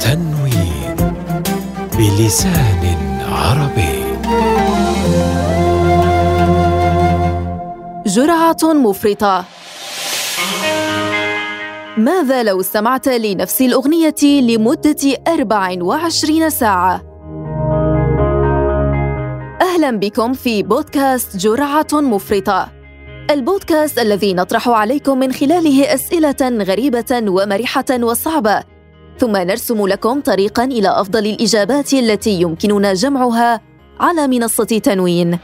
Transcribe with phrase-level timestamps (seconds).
[0.00, 0.96] تنوين
[1.98, 2.96] بلسان
[3.32, 4.04] عربي.
[8.06, 9.44] جرعة مفرطة.
[11.96, 14.96] ماذا لو استمعت لنفس الأغنية لمدة
[15.28, 17.02] 24 ساعة؟
[19.62, 22.77] أهلا بكم في بودكاست جرعة مفرطة.
[23.30, 28.62] البودكاست الذي نطرح عليكم من خلاله أسئلة غريبة ومرحة وصعبة.
[29.18, 33.60] ثم نرسم لكم طريقا إلى أفضل الإجابات التي يمكننا جمعها
[34.00, 35.38] على منصة تنوين.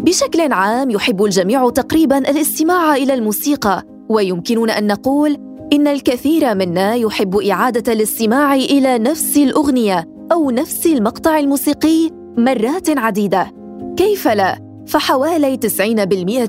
[0.00, 5.36] بشكل عام يحب الجميع تقريبا الاستماع إلى الموسيقى ويمكننا أن نقول
[5.72, 13.55] إن الكثير منا يحب إعادة الاستماع إلى نفس الأغنية أو نفس المقطع الموسيقي مرات عديدة.
[13.96, 15.58] كيف لا؟ فحوالي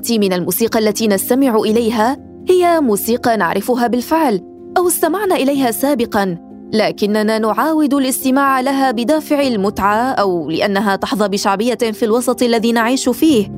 [0.08, 2.16] 90% من الموسيقى التي نستمع إليها
[2.48, 4.42] هي موسيقى نعرفها بالفعل
[4.76, 6.36] أو استمعنا إليها سابقا
[6.72, 13.48] لكننا نعاود الاستماع لها بدافع المتعة أو لأنها تحظى بشعبية في الوسط الذي نعيش فيه.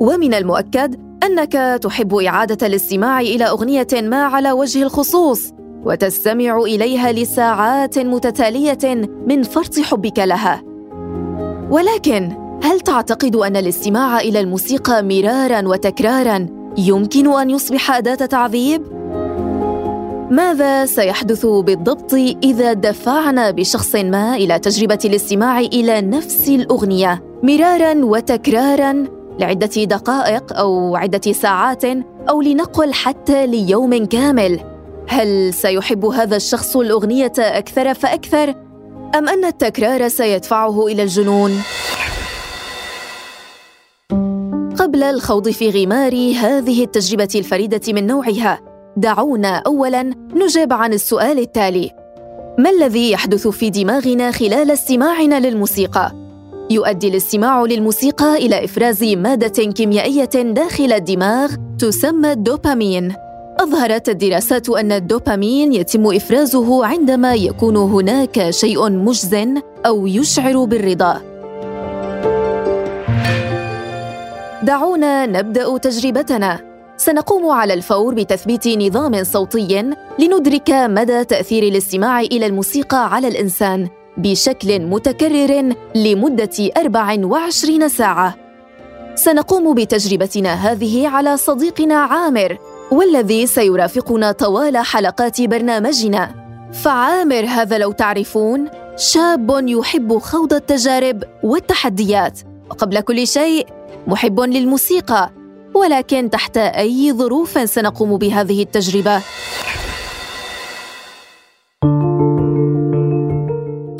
[0.00, 5.52] ومن المؤكد أنك تحب إعادة الاستماع إلى أغنية ما على وجه الخصوص
[5.84, 10.62] وتستمع إليها لساعات متتالية من فرط حبك لها.
[11.70, 16.46] ولكن هل تعتقد أن الاستماع إلى الموسيقى مرارا وتكرارا
[16.78, 18.82] يمكن أن يصبح أداة تعذيب؟
[20.30, 29.04] ماذا سيحدث بالضبط إذا دفعنا بشخص ما إلى تجربة الاستماع إلى نفس الأغنية مرارا وتكرارا
[29.38, 31.84] لعدة دقائق أو عدة ساعات
[32.28, 34.60] أو لنقل حتى ليوم كامل؟
[35.08, 38.54] هل سيحب هذا الشخص الأغنية أكثر فأكثر
[39.14, 41.62] أم أن التكرار سيدفعه إلى الجنون؟
[44.78, 48.60] قبل الخوض في غمار هذه التجربة الفريدة من نوعها.
[48.96, 50.02] دعونا اولا
[50.34, 51.90] نجيب عن السؤال التالي.
[52.58, 56.12] ما الذي يحدث في دماغنا خلال استماعنا للموسيقى؟
[56.70, 63.14] يؤدي الاستماع للموسيقى إلى إفراز مادة كيميائية داخل الدماغ تسمى الدوبامين.
[63.60, 71.27] أظهرت الدراسات أن الدوبامين يتم إفرازه عندما يكون هناك شيء مجزن أو يشعر بالرضا.
[74.68, 76.60] دعونا نبدأ تجربتنا.
[76.96, 84.80] سنقوم على الفور بتثبيت نظام صوتي لندرك مدى تأثير الاستماع إلى الموسيقى على الإنسان بشكل
[84.80, 88.34] متكرر لمدة 24 ساعة.
[89.14, 92.58] سنقوم بتجربتنا هذه على صديقنا عامر
[92.92, 96.30] والذي سيرافقنا طوال حلقات برنامجنا.
[96.72, 102.38] فعامر هذا لو تعرفون شاب يحب خوض التجارب والتحديات.
[102.70, 103.77] وقبل كل شيء
[104.08, 105.30] محب للموسيقى
[105.74, 109.22] ولكن تحت أي ظروف سنقوم بهذه التجربة.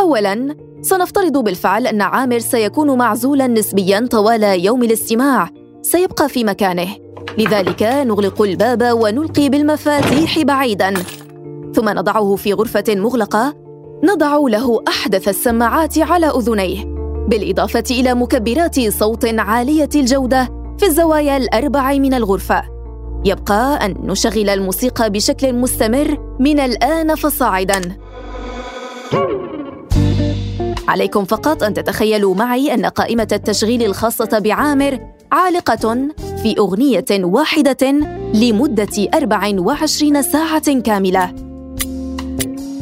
[0.00, 5.50] اولا سنفترض بالفعل أن عامر سيكون معزولا نسبيا طوال يوم الاستماع
[5.82, 6.88] سيبقى في مكانه.
[7.38, 10.94] لذلك نغلق الباب ونلقي بالمفاتيح بعيدا.
[11.74, 13.54] ثم نضعه في غرفة مغلقة
[14.04, 16.97] نضع له أحدث السماعات على أذنيه.
[17.28, 20.44] بالإضافة إلى مكبرات صوت عالية الجودة
[20.78, 22.62] في الزوايا الأربع من الغرفة.
[23.24, 27.80] يبقى أن نشغل الموسيقى بشكل مستمر من الآن فصاعداً.
[30.88, 34.98] عليكم فقط أن تتخيلوا معي أن قائمة التشغيل الخاصة بعامر
[35.32, 36.08] عالقة
[36.42, 37.92] في أغنية واحدة
[38.34, 41.34] لمدة 24 ساعة كاملة.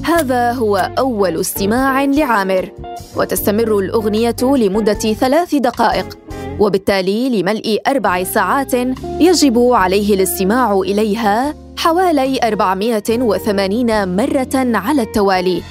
[0.04, 2.70] هذا هو أول استماع لعامر،
[3.16, 6.18] وتستمر الأغنية لمدة ثلاث دقائق،
[6.60, 8.74] وبالتالي لملء أربع ساعات
[9.20, 15.62] يجب عليه الاستماع إليها حوالي 480 مرة على التوالي.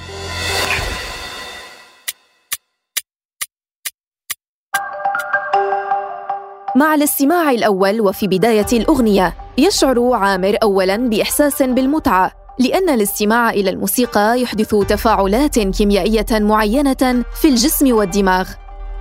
[6.76, 14.42] مع الاستماع الأول وفي بداية الأغنية يشعر عامر أولاً بإحساس بالمتعة لأن الاستماع إلى الموسيقى
[14.42, 18.50] يحدث تفاعلات كيميائية معينة في الجسم والدماغ.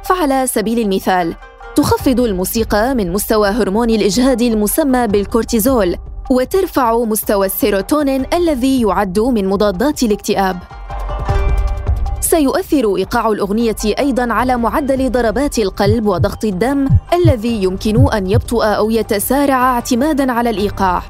[0.05, 1.35] فعلى سبيل المثال
[1.77, 5.97] تخفض الموسيقى من مستوى هرمون الإجهاد المسمى بالكورتيزول
[6.31, 10.59] وترفع مستوى السيروتونين الذي يعد من مضادات الاكتئاب.
[12.21, 18.91] سيؤثر إيقاع الأغنية أيضا على معدل ضربات القلب وضغط الدم الذي يمكن أن يبطا أو
[18.91, 21.03] يتسارع اعتمادا على الإيقاع.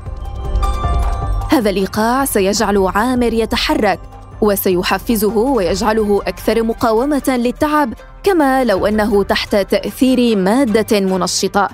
[1.54, 4.00] هذا الايقاع سيجعل عامر يتحرك
[4.40, 11.68] وسيحفزه ويجعله أكثر مقاومة للتعب كما لو أنه تحت تأثير مادة منشطة.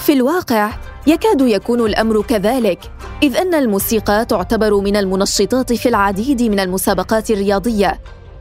[0.00, 0.70] في الواقع
[1.06, 2.78] يكاد يكون الأمر كذلك
[3.22, 8.00] إذ أن الموسيقى تعتبر من المنشطات في العديد من المسابقات الرياضية.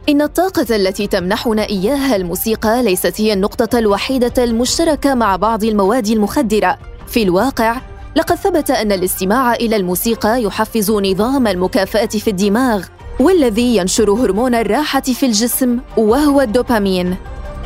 [0.09, 6.77] إن الطاقة التي تمنحنا إياها الموسيقى ليست هي النقطة الوحيدة المشتركة مع بعض المواد المخدرة.
[7.07, 7.81] في الواقع
[8.17, 12.85] لقد ثبت أن الاستماع إلى الموسيقى يحفز نظام المكافأة في الدماغ
[13.19, 17.15] والذي ينشر هرمون الراحة في الجسم وهو الدوبامين.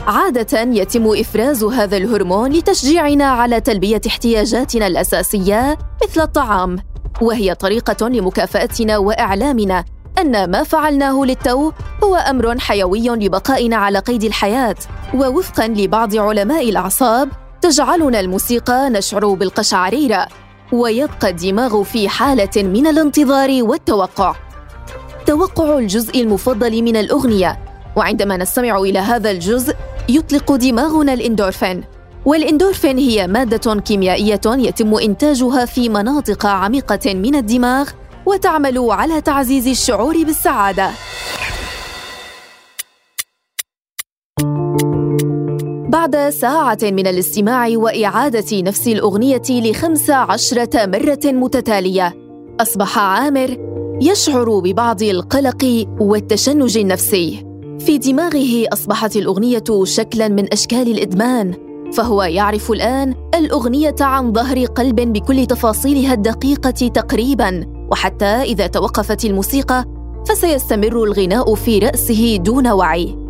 [0.07, 6.77] عادة يتم إفراز هذا الهرمون لتشجيعنا على تلبية احتياجاتنا الأساسية مثل الطعام
[7.21, 9.86] وهي طريقة لمكافأتنا وإعلامنا
[10.19, 11.71] أن ما فعلناه للتو
[12.03, 14.75] هو أمر حيوي لبقائنا على قيد الحياة
[15.13, 17.30] ووفقا لبعض علماء الأعصاب
[17.62, 20.27] تجعلنا الموسيقى نشعر بالقشعريرة
[20.72, 24.36] ويبقى الدماغ في حالة من الانتظار والتوقع.
[25.26, 27.60] توقع الجزء المفضل من الأغنية
[27.96, 29.76] وعندما نستمع إلى هذا الجزء
[30.10, 31.84] يطلق دماغنا الإندورفين.
[32.26, 37.90] والإندورفين هي مادة كيميائية يتم إنتاجها في مناطق عميقة من الدماغ
[38.26, 40.90] وتعمل على تعزيز الشعور بالسعادة.
[46.01, 52.13] بعد ساعة من الاستماع وإعادة نفس الأغنية لخمس عشرة مرة متتالية
[52.62, 53.57] أصبح عامر
[54.01, 57.45] يشعر ببعض القلق والتشنج النفسي.
[57.80, 61.53] في دماغه أصبحت الأغنية شكلاً من أشكال الإدمان
[61.94, 69.86] فهو يعرف الآن الأغنية عن ظهر قلب بكل تفاصيلها الدقيقة تقريباً وحتى إذا توقفت الموسيقى
[70.30, 73.21] فسيستمر الغناء في رأسه دون وعي.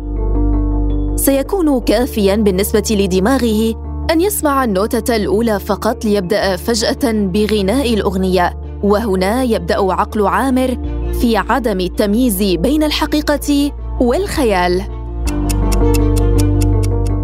[1.22, 3.74] سيكون كافيا بالنسبة لدماغه
[4.10, 10.78] أن يسمع النوتة الأولى فقط ليبدأ فجأة بغناء الأغنية وهنا يبدأ عقل عامر
[11.20, 14.82] في عدم التمييز بين الحقيقة والخيال.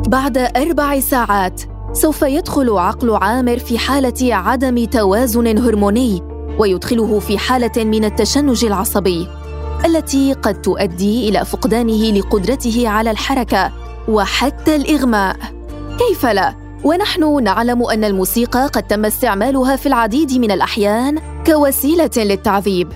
[0.08, 1.62] بعد أربع ساعات
[1.92, 6.22] سوف يدخل عقل عامر في حالة عدم توازن هرموني
[6.58, 9.28] ويدخله في حالة من التشنج العصبي
[9.84, 13.87] التي قد تؤدي إلى فقدانه لقدرته على الحركة.
[14.08, 15.36] وحتى الإغماء.
[15.98, 22.92] كيف لا؟ ونحن نعلم أن الموسيقى قد تم استعمالها في العديد من الأحيان كوسيلة للتعذيب.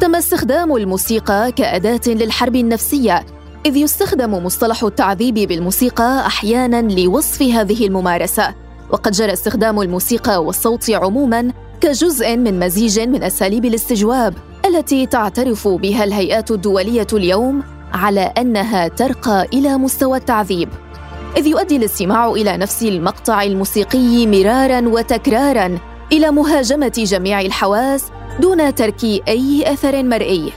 [0.00, 3.24] تم استخدام الموسيقى كأداة للحرب النفسية
[3.66, 8.54] إذ يستخدم مصطلح التعذيب بالموسيقى أحياناً لوصف هذه الممارسة.
[8.90, 14.34] وقد جرى استخدام الموسيقى والصوت عموماً كجزء من مزيج من أساليب الاستجواب
[14.66, 17.62] التي تعترف بها الهيئات الدولية اليوم
[17.92, 20.68] على أنها ترقى إلى مستوى التعذيب
[21.36, 25.78] إذ يؤدي الاستماع إلى نفس المقطع الموسيقي مرارا وتكرارا
[26.12, 28.04] إلى مهاجمة جميع الحواس
[28.40, 30.52] دون ترك أي أثر مرئي.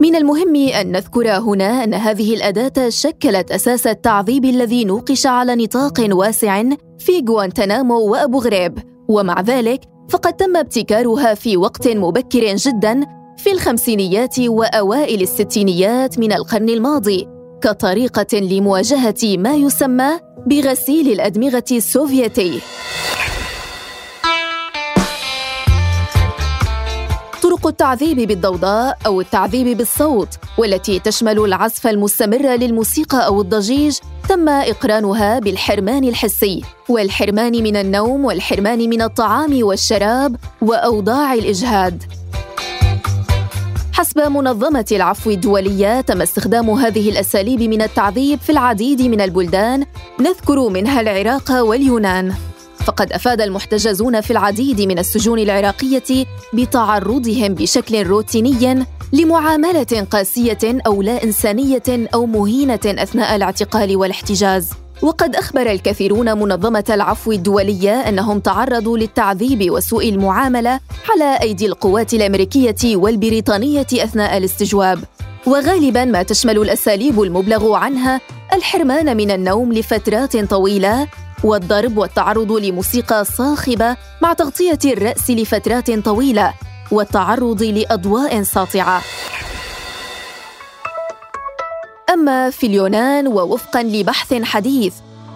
[0.00, 6.06] من المهم أن نذكر هنا أن هذه الأداة شكلت أساس التعذيب الذي نوقش على نطاق
[6.10, 6.62] واسع
[6.98, 8.78] في غوانتنامو وأبو غريب
[9.08, 16.68] ومع ذلك فقد تم ابتكارها في وقت مبكر جدا في الخمسينيات وأوائل الستينيات من القرن
[16.68, 17.28] الماضي
[17.62, 20.10] كطريقة لمواجهة ما يسمى
[20.46, 22.60] بغسيل الأدمغة السوفيتي.
[27.42, 30.28] طرق التعذيب بالضوضاء أو التعذيب بالصوت
[30.58, 33.98] والتي تشمل العزف المستمر للموسيقى أو الضجيج
[34.28, 42.02] تم إقرانها بالحرمان الحسي والحرمان من النوم والحرمان من الطعام والشراب وأوضاع الإجهاد.
[44.04, 49.84] حسب منظمة العفو الدولية تم استخدام هذه الأساليب من التعذيب في العديد من البلدان
[50.20, 52.34] نذكر منها العراق واليونان.
[52.84, 61.24] فقد أفاد المحتجزون في العديد من السجون العراقية بتعرضهم بشكل روتيني لمعاملة قاسية أو لا
[61.24, 64.70] إنسانية أو مهينة أثناء الاعتقال والاحتجاز.
[65.02, 72.96] وقد أخبر الكثيرون منظمة العفو الدولية أنهم تعرضوا للتعذيب وسوء المعاملة على أيدي القوات الأمريكية
[72.96, 75.04] والبريطانية أثناء الاستجواب.
[75.46, 78.20] وغالبا ما تشمل الأساليب المبلغ عنها
[78.52, 81.08] الحرمان من النوم لفترات طويلة
[81.44, 86.54] والضرب والتعرض لموسيقى صاخبة مع تغطية الرأس لفترات طويلة
[86.90, 89.02] والتعرض لأضواء ساطعة.
[92.14, 94.94] أما في اليونان ووفقا لبحث حديث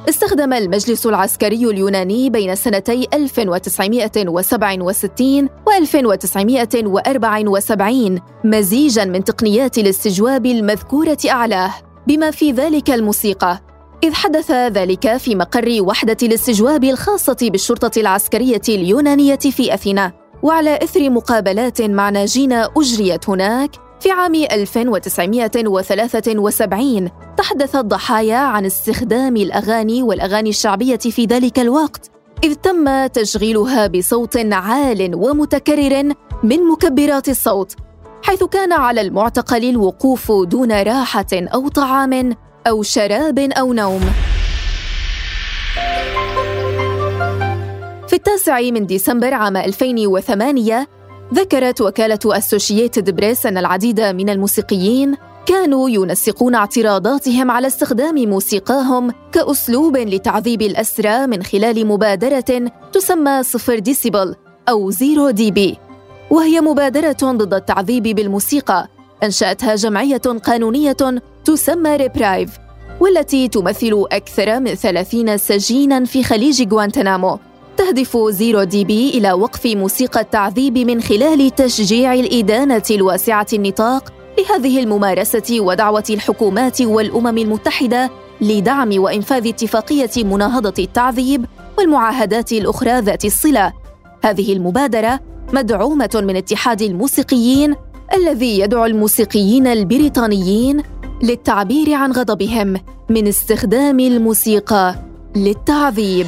[0.08, 11.74] استخدم المجلس العسكري اليوناني بين سنتي 1967 و 1974 مزيجا من تقنيات الاستجواب المذكورة أعلاه
[12.06, 13.60] بما في ذلك الموسيقى
[14.04, 21.10] إذ حدث ذلك في مقر وحدة الاستجواب الخاصة بالشرطة العسكرية اليونانية في أثينا وعلى إثر
[21.10, 30.96] مقابلات مع ناجين أجريت هناك في عام 1973 تحدث الضحايا عن استخدام الأغاني والأغاني الشعبية
[30.96, 32.10] في ذلك الوقت
[32.44, 36.12] إذ تم تشغيلها بصوت عال ومتكرر
[36.42, 37.76] من مكبرات الصوت
[38.22, 42.36] حيث كان على المعتقل الوقوف دون راحة أو طعام
[42.66, 44.00] أو شراب أو نوم.
[48.08, 50.97] في التاسع من ديسمبر عام 2008
[51.34, 55.16] ذكرت وكالة أسوشييتد بريس أن العديد من الموسيقيين
[55.46, 64.34] كانوا ينسقون اعتراضاتهم على استخدام موسيقاهم كأسلوب لتعذيب الأسرى من خلال مبادرة تسمى صفر ديسيبل
[64.68, 65.78] أو Zero dB
[66.30, 68.88] وهي مبادرة ضد التعذيب بالموسيقى
[69.22, 70.96] أنشأتها جمعية قانونية
[71.44, 72.50] تسمى Reprieve
[73.00, 77.38] والتي تمثل أكثر من ثلاثين سجينا في خليج غوانتنامو
[77.78, 85.60] تهدف Zero dB إلى وقف موسيقى التعذيب من خلال تشجيع الإدانة الواسعة النطاق لهذه الممارسة
[85.60, 91.44] ودعوة الحكومات والأمم المتحدة لدعم وإنفاذ اتفاقية مناهضة التعذيب
[91.78, 93.72] والمعاهدات الأخرى ذات الصلة.
[94.24, 95.20] هذه المبادرة
[95.52, 97.74] مدعومة من اتحاد الموسيقيين
[98.14, 100.82] الذي يدعو الموسيقيين البريطانيين
[101.22, 102.76] للتعبير عن غضبهم
[103.08, 104.94] من استخدام الموسيقى
[105.36, 106.26] للتعذيب.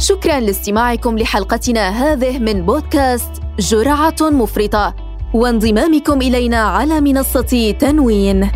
[0.00, 4.94] شكرا لاستماعكم لحلقتنا هذه من بودكاست جرعة مفرطة
[5.34, 8.50] وانضمامكم إلينا على منصة تنوين.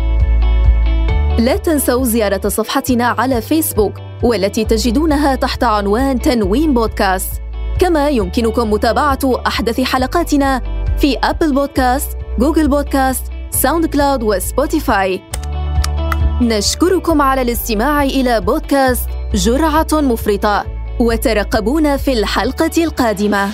[1.39, 7.31] لا تنسوا زيارة صفحتنا على فيسبوك والتي تجدونها تحت عنوان تنوين بودكاست.
[7.79, 10.61] كما يمكنكم متابعة أحدث حلقاتنا
[10.97, 15.21] في Apple Podcast، Google Podcast، SoundCloud و Spotify.
[16.41, 23.49] نشكركم على الاستماع إلى بودكاست جرعة مفرطة وترقبونا في الحلقة القادمة.